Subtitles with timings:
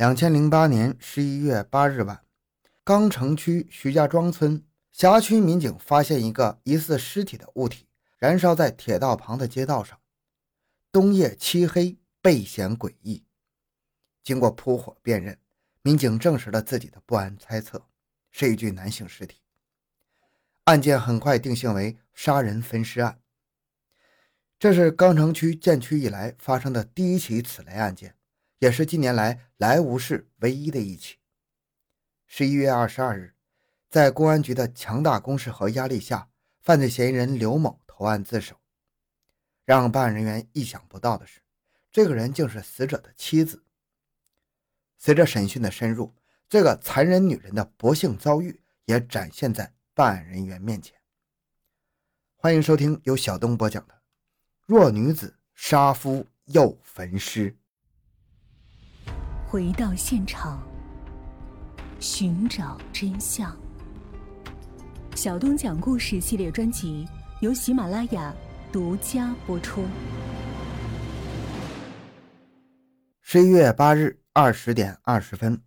[0.00, 2.24] 两千零八年十一月八日晚，
[2.82, 10.00] 钢城区徐家庄村辖区民警发现一个疑似尸体的物体燃烧在铁道旁的街道上，
[10.90, 13.26] 冬夜漆黑，倍显诡异。
[14.22, 15.38] 经过扑火辨认，
[15.82, 17.84] 民警证实了自己的不安猜测，
[18.30, 19.42] 是一具男性尸体。
[20.64, 23.20] 案件很快定性为杀人分尸案。
[24.58, 28.14] 这是钢城区建区以来发生的第一起此类案件。
[28.60, 31.16] 也是近年来莱芜市唯一的一起。
[32.26, 33.34] 十一月二十二日，
[33.88, 36.28] 在公安局的强大攻势和压力下，
[36.60, 38.60] 犯罪嫌疑人刘某投案自首。
[39.64, 41.40] 让办案人员意想不到的是，
[41.90, 43.64] 这个人竟是死者的妻子。
[44.98, 46.14] 随着审讯的深入，
[46.46, 50.94] 这个残忍女人的不幸遭遇也展现在办案人员面前。
[52.36, 53.94] 欢迎收听由小东播讲的
[54.66, 57.52] 《弱女子杀夫又焚尸》。
[59.50, 60.62] 回到现场，
[61.98, 63.52] 寻找真相。
[65.16, 67.04] 小东讲故事系列专辑
[67.40, 68.32] 由喜马拉雅
[68.70, 69.84] 独家播出。
[73.22, 75.60] 十一月八日二十点二十分，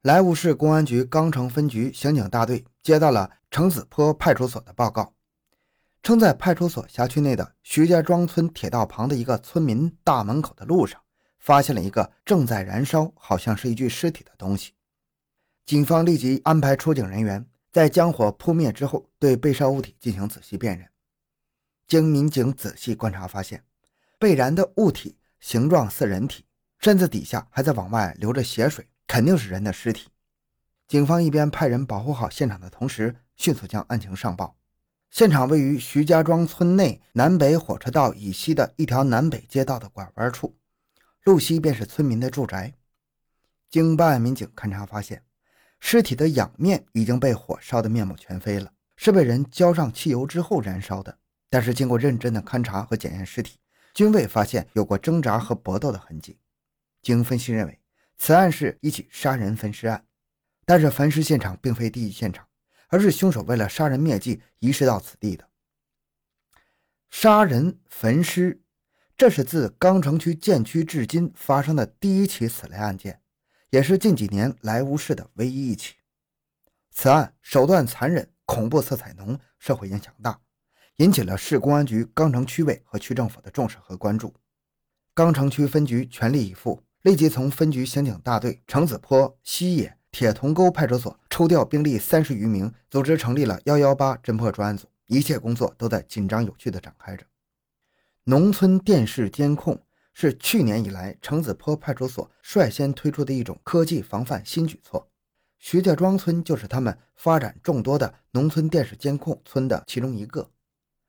[0.00, 5.12] 莱芜市公安局钢城分局刑警大队接到了城子坡派出所的报告，
[6.02, 10.98] 称在派出所辖区内的徐家庄村铁道旁的一个村民大门口的路上。
[11.46, 14.72] 发现了一个正在燃烧，好像是一具尸体的东西。
[15.64, 20.88] 警方立即安排出警人员在将火扑灭之后，对被烧物体进行仔细辨认。
[21.86, 23.62] 经民警仔细观察，发现
[24.18, 26.44] 被燃的物体形状似人体，
[26.80, 30.08] 身子底下还在往外流着血水，肯定是人的尸体。
[30.88, 34.56] 警方一边派人保护好现场的同时，迅速将案情上报。
[35.12, 40.56] 现场位于徐家庄村内南北火车道以西的一条南北街道的拐弯处。
[41.26, 42.72] 路西便是村民的住宅。
[43.68, 45.24] 经办案民警勘查发现，
[45.80, 51.18] 尸体的仰面已经被火烧得面目全非了，是被人浇上汽油之后燃烧的。
[51.50, 53.58] 但是经过认真的勘查和检验尸体，
[53.92, 56.38] 均未发现有过挣扎和搏斗的痕迹。
[57.02, 57.80] 经分析认为，
[58.16, 60.04] 此案是一起杀人焚尸案。
[60.64, 62.46] 但是焚尸现场并非第一现场，
[62.86, 65.48] 而是凶手为了杀人灭迹遗失到此地的。
[67.10, 68.62] 杀人焚尸。
[69.18, 73.22] 这是自钢城区建区至今发生的第一起此类案件，
[73.70, 75.94] 也是近几年莱芜市的唯一一起。
[76.90, 80.38] 此案手段残忍，恐怖色彩浓，社会影响大，
[80.96, 84.34] 引起了市公安局钢城区委和区政府的重视和关注。
[85.14, 97.24] 钢城区分局全力以赴，立即从分局刑警大队城子坡、西野、铁铜沟派出所抽调兵力三十余名，组织成立了幺幺八侦破专案组，一切工作都在紧张有序地展开着。
[98.28, 99.80] 农村电视监控
[100.12, 105.08] 是去年以来城子坡派出所率先推出的一种科技防范新举措。
[105.60, 110.50] 徐家庄村就是他们发展众多的农村电视监控村的其中一个。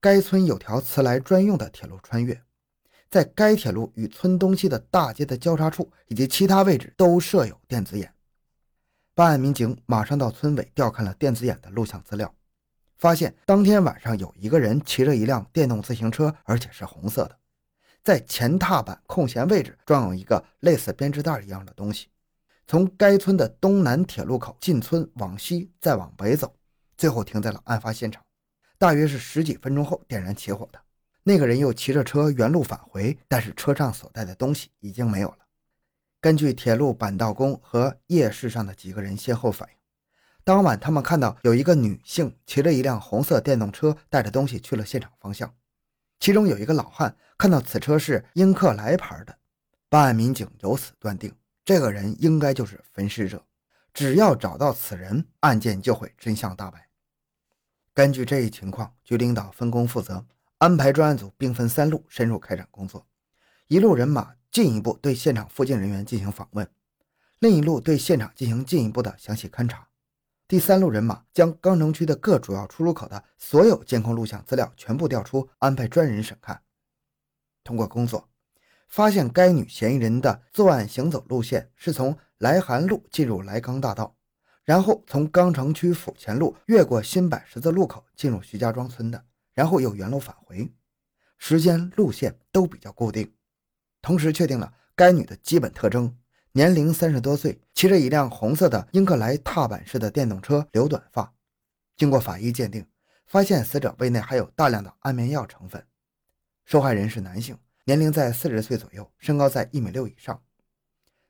[0.00, 2.42] 该村有条磁来专用的铁路穿越，
[3.08, 8.12] 在该铁路与村东西的大街的交叉处以及其他位置都设有电子眼。
[9.14, 12.34] 办案民警马上到村委调看了电子眼的录像资料。
[12.96, 17.38] 发现当天晚上有一个人骑着一辆电动自行车，而且是红色的，
[18.02, 22.08] 在前踏板空闲位置装有一个类似编织袋一样的东西。
[22.66, 26.54] 从该村的东南铁路口进村，往西再往北走，
[26.96, 28.22] 最后停在了案发现场。
[28.78, 30.80] 大约是十几分钟后点燃起火的。
[31.22, 35.38] 那个人又骑着车原路返回，但是车上所带的东西已经没有了。
[36.20, 39.74] 根据铁路板道工和夜市上的几个人先后反映。
[40.44, 45.54] 当晚，他们看到有一个女性骑着一辆红色电动车，带着东西去了现场方向。
[46.20, 49.38] 其中有一个老汉看到此车是英克莱牌的，
[49.88, 51.34] 办案民警由此断定，
[51.64, 53.42] 这个人应该就是焚尸者。
[53.94, 56.88] 只要找到此人，案件就会真相大白。
[57.94, 60.26] 根据这一情况，局领导分工负责，
[60.58, 63.06] 安排专案组兵分三路深入开展工作：
[63.68, 66.68] 一路人马进一步对现场附近人员进行访问，
[67.38, 69.88] 另一路对现场进行进一步的详细勘查。
[70.46, 76.60] 第三路人马将钢城区的各主要出入口的所有监控录像资料全部调出，安排专人审看。
[77.62, 78.28] 通过工作，
[78.86, 84.14] 发现该女嫌疑人的作案行走路线是从来韩路进入莱钢大道，
[84.64, 89.24] 然后从钢城区府前路越过新柏十字路口进入徐家庄村的，
[89.54, 90.70] 然后又原路返回，
[91.38, 93.32] 时间路线都比较固定。
[94.02, 96.14] 同时确定了该女的基本特征。
[96.56, 101.34] 年龄三十多岁，骑着一辆红色的英克莱踏板式的电动车，留短发。
[101.96, 102.86] 经过法医鉴定，
[103.26, 105.84] 发现死者胃内含有大量的安眠药成分。
[106.64, 110.40] 受害人是男性，年龄在四十岁左右，身高在一米六以上。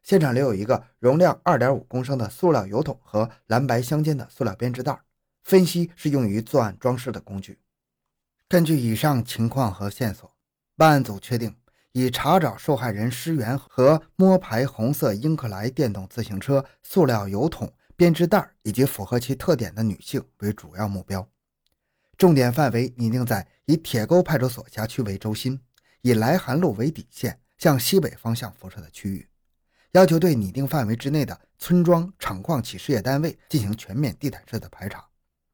[0.02, 5.00] 现场留有一个容量二点五公升的塑料油桶和蓝白相间的塑料编织袋，
[5.42, 7.58] 分析是用于作案装饰的工具。
[8.46, 10.30] 根据以上情况和线索，
[10.76, 11.56] 办案组确定
[11.96, 21.28] 以查找受害人尸源和摸排红色英克莱电动自行车、塑料油桶、编织袋以及符合其特点的女性为主要目标，
[22.18, 25.60] 重点范围拟定在以铁沟派出所辖区为中心，
[26.02, 29.28] 以来函路为底线向西北方向辐射的区域。
[29.92, 35.06] 要求对拟定范围之内的村庄、厂矿企事业单位进行全面地毯式的排查，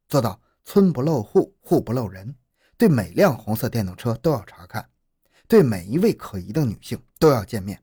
[0.08, 2.34] 做到村不漏户、户不漏人。
[2.78, 4.88] 对每辆红色电动车都要查看，
[5.50, 7.82] 对每一位可疑的女性都要见面。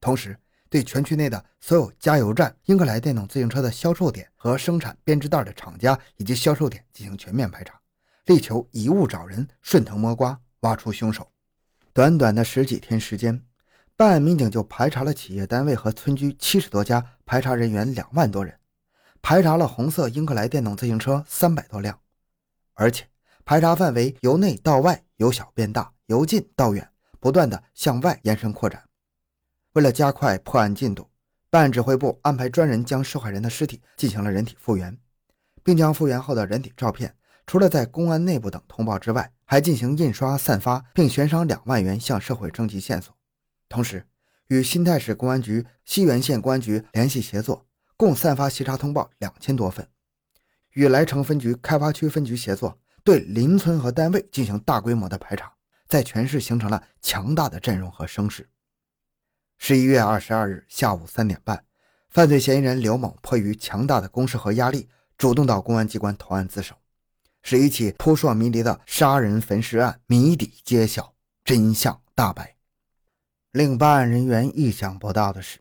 [0.00, 0.36] 同时，
[0.68, 7.80] 对全区内的所有加油站、英格莱电动自行车的销售点和生产编织袋的厂家以及销售点进行全面排查，
[8.24, 11.30] 力求一物找人，顺藤摸瓜，挖出凶手。
[11.92, 13.40] 短短的十几天时间。
[13.94, 18.58] 办案民警就排查了企业单位和村居七十多家，排查人员两万多人，
[19.22, 22.00] 排查了红色英克莱电动自行车三百多辆，
[22.74, 23.06] 而且
[23.44, 28.84] 排查范围由内到外，由小变大，由近到远，不断的向外延伸扩展。
[29.72, 31.10] 为了加快破案进度，
[31.50, 34.98] 办案指挥部安排专人将受害人的尸体进行了人体复原，
[35.62, 37.14] 并将复原后的人体照片，
[37.46, 43.14] 除了在公安内部等通报之外，还进行印刷散发，并悬赏两万元向社会征集线索。
[43.68, 44.06] 同时，
[44.48, 47.66] 与新泰市公安局、西源县公安局联系协作，
[47.96, 49.84] 共散发协查通报两千多份；
[50.72, 55.52] 与来城分局、开发区分局协作，对邻村和单位进行大规模的排查，
[55.88, 58.48] 在全市形成了强大的阵容和声势。
[59.58, 61.64] 十一月二十二日下午三点半，
[62.10, 66.74] 犯罪嫌疑人刘某迫于强大的攻势和压力，主动到公安机关投案自首，
[67.42, 72.56] 使一起扑朔迷离的杀人焚尸案谜底揭晓，真相大白。
[73.52, 75.60] 令办案人员意想不到的是，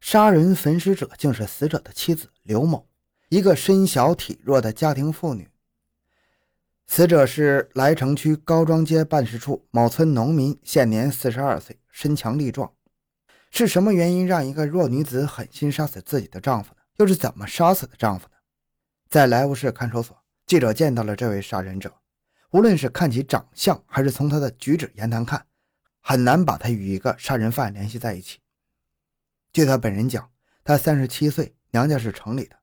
[0.00, 2.86] 杀人焚尸者竟是死者的妻子刘某，
[3.30, 5.49] 一个身小体弱的家庭妇女。
[6.92, 12.72] 死者是来城区高庄街办事处某村农民，现年四十二岁，身强力壮。
[13.52, 16.80] 是什么原因让一个弱女子狠心杀死自己的丈夫呢？
[16.96, 18.32] 又是怎么杀死的丈夫呢？
[19.08, 21.94] 在莱芜市看守所，记者见到了这位杀人者，
[22.50, 25.46] 无论是看其长相，还是从他的举止言谈看。
[26.00, 28.40] 很难把他与一个杀人犯联系在一起。
[29.52, 30.28] 据他本人讲，
[30.64, 32.56] 他三十七岁，娘家是城里的。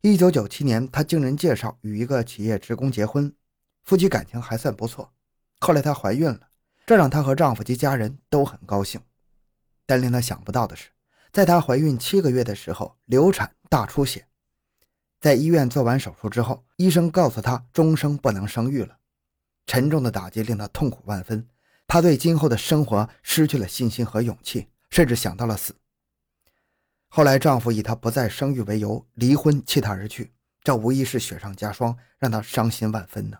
[0.00, 3.34] 一九九七年，她经人介绍与一个企业职工结婚，
[3.82, 5.12] 夫妻感情还算不错。
[5.58, 6.40] 后来她怀孕了，
[6.86, 9.00] 这让她和丈夫及家人都很高兴。
[9.86, 10.90] 但令她想不到的是，
[11.32, 14.28] 在她怀孕七个月的时候，流产大出血，
[15.20, 18.98] 在医院做完手术之后，医生告诉她终生不能生育了。
[19.66, 21.48] 沉重的打击令她痛苦万分。
[21.88, 25.74] 她对今后的生活失去了信心和勇气，甚至想到了死。
[27.08, 30.32] 后来，丈夫以她不再生育为由离婚，弃她而去，
[30.62, 33.38] 这无疑是雪上加霜，让她伤心万分呢。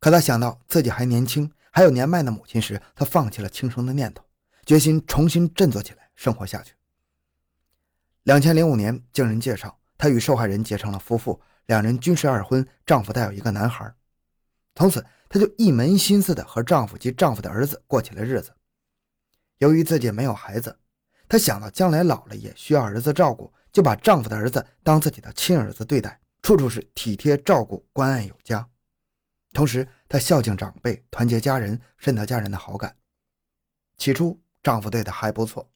[0.00, 4.24] 可她想到自己还年轻，还有年迈的母亲时，她放弃了轻生的念头，
[4.66, 6.74] 决心重新振作起来，生活下去。
[8.24, 13.94] 两千零五年，经人介绍，她与受害人结成了夫妇，两人均是二婚，丈夫带有一个男孩，
[14.74, 15.04] 从此。
[15.30, 18.54] 她就一门心思的和丈夫及丈夫的儿子过起了日子。
[19.58, 20.78] 由于自己没有孩子，
[21.28, 28.66] 她想到将来老了也需要儿子照顾，就把丈夫的儿子当自己的亲儿子对待，处处是体贴照顾，关爱有加。
[29.52, 32.96] 同时，她孝敬长辈，团结家人，深得家人的好感。
[33.96, 35.70] 起初，丈夫对她还不错，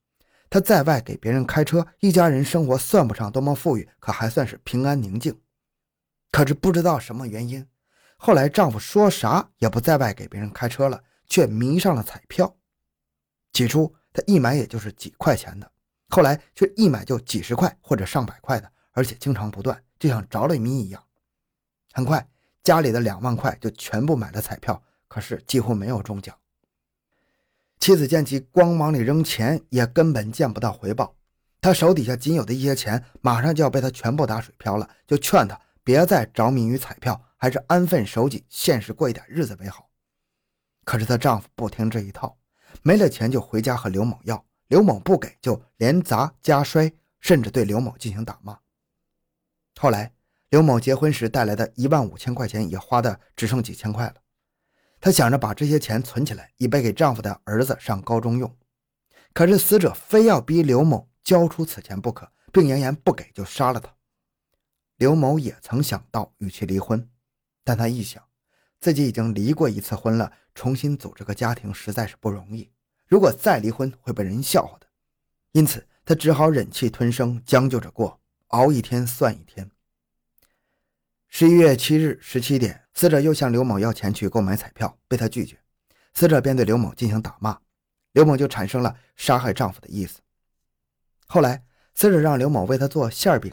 [0.49, 5.39] 她在外给别人开车，一家人生活算不上多么富裕，可还算是平安宁静。
[6.31, 7.67] 可是不知道什么原因。
[8.17, 12.57] 后来，丈夫说啥也不在外给别人开车了，却迷上了彩票。
[13.53, 15.71] 起初，他一买也就是几块钱的，
[16.09, 21.03] 后来却一买就几十块或者上百块的，而且经常不断，就像着了迷一样。
[21.93, 22.29] 很快，
[22.63, 26.37] 家里的两万块就全部买了彩票，可是几乎没有中奖。
[27.81, 31.17] 妻子见其光往里扔钱，也根本见不到回报，
[31.61, 37.21] 他手底下仅有的一些钱马上就要被他全部打水漂了，就劝他别再着迷于彩票。
[37.43, 39.91] 还是安分守己、现实过一点日子为好。
[40.85, 42.39] 可是她丈夫不听这一套，
[42.83, 48.59] 没了钱就回家和刘某要，刘某不给就连砸加摔，甚至对刘某进行打骂。
[49.79, 50.13] 后来，
[50.51, 54.15] 刘某结婚时带来的一万五千块钱也花的只剩几千块了。
[55.01, 58.57] 她想着把这些钱存起来，以备给丈夫的儿子上高中用。
[59.33, 63.95] 可是死者非要逼刘某交出此钱不可，并扬言不给就杀了他。
[64.97, 67.09] 刘某也曾想到与其离婚。
[67.65, 68.23] 但他一想，
[68.83, 72.69] 自己已经离过一次婚了，重新组织个家庭实在是不容易。
[73.07, 74.89] 如果再离婚，会被人笑话的。
[75.53, 79.71] 因此，他只好忍气吞声，将就着过，熬一天算一天。
[81.29, 85.61] 十一月七日十七点，死者又向刘某要钱去购买彩票，被他拒绝，
[86.13, 87.61] 死者便对刘某进行打骂，
[88.11, 90.19] 刘某就产生了杀害丈夫的意思。
[91.29, 93.53] 后来，死者让刘某为他做馅饼，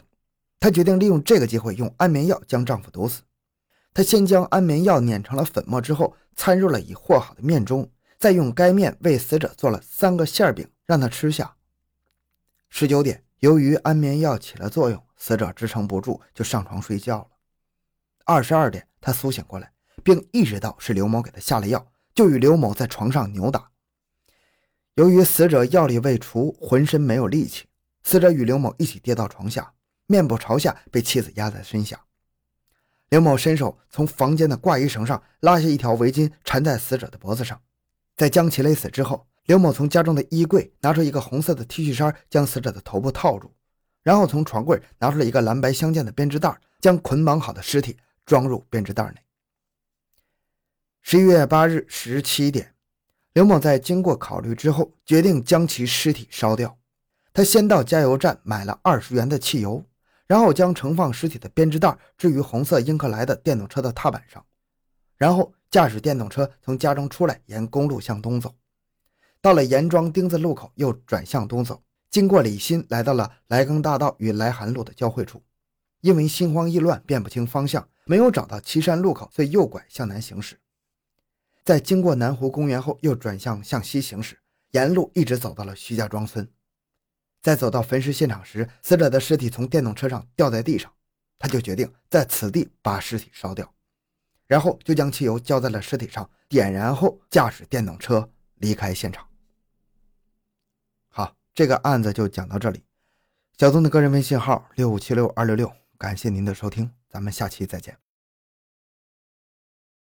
[0.58, 3.22] 他决定利用这个机会用安眠药将丈夫毒死。
[3.92, 11.56] 他先将安眠药碾成了粉末之后，掺入了已和好的面中，再用该面为死者做了三个馅饼，让他吃下。
[12.68, 17.26] 十九点，由于安眠药起了作用，死者支撑不住，就上床睡觉了。
[18.24, 19.72] 二十二点，他苏醒过来，
[20.04, 23.70] 并意识到是刘某给他下了药，就与刘某在床上扭打。
[24.94, 27.66] 由于死者药力未除，浑身没有力气，
[28.04, 29.72] 死者与刘某一起跌到床下，
[30.06, 32.04] 面部朝下，被妻子压在身下。
[33.10, 37.60] 刘某伸手从房间的挂衣绳上拉下一条围巾，缠在死者的脖子上。
[38.16, 43.52] 在将其勒死之后，刘某从家中的衣柜拿出一个红色的 T 恤衫，将死者的头部套住，
[44.02, 47.96] 然后从床柜拿出了一个蓝白相间的编织袋，将捆绑好的尸体。
[48.26, 49.16] 装入编织袋内。
[51.02, 52.74] 十一月八日十七点，
[53.32, 56.78] 刘某在经过考虑之后，决定将其尸体烧掉。
[57.32, 59.84] 他先到加油站买了二十元的汽油，
[60.30, 64.46] 然后将盛放尸体的编织袋置于红色英克莱的电动车的踏板上，
[65.16, 68.54] 然后驾驶电动车从家中出来，沿公路向东走。
[69.40, 71.82] 到了严庄丁字路口，又转向东走，
[72.12, 75.42] 经过李新，来到了莱更大道与莱寒路的交汇处。
[76.00, 77.88] 因为心慌意乱，辨不清方向。
[78.04, 80.60] 没有找到岐山路口，遂右拐向南行驶。
[81.64, 84.38] 在经过南湖公园后，又转向向西行驶，
[84.70, 86.48] 沿路一直走到了徐家庄村。
[87.42, 90.92] 在走到焚尸现场时，死者的尸体从电动车上掉在地上，
[91.38, 93.72] 他就决定在此地把尸体烧掉，
[94.46, 99.26] 然后就将汽油浇在了尸体上，点燃后驾驶电动车离开现场。
[101.08, 102.84] 好，这个案子就讲到这里。
[103.56, 106.90] 小东的个人微信号六五七六二六六，感谢您的收听。
[107.08, 108.09] 咱们下期再见。